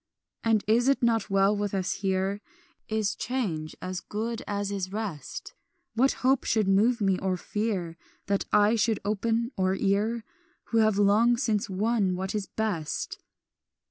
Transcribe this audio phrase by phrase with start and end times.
[0.43, 2.41] "And is it not well with us here?
[2.87, 5.53] Is change as good as is rest?
[5.93, 10.23] What hope should move me, or fear, That eye should open or ear,
[10.69, 13.19] Who have long since won what is best?